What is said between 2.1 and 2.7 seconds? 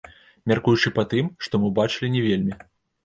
не вельмі.